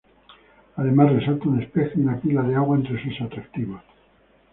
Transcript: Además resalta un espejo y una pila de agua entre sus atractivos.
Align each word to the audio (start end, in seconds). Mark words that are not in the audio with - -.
Además 0.77 1.11
resalta 1.11 1.47
un 1.47 1.61
espejo 1.61 1.91
y 1.95 1.99
una 2.01 2.19
pila 2.19 2.41
de 2.41 2.55
agua 2.55 2.75
entre 2.75 3.03
sus 3.03 3.21
atractivos. 3.21 3.83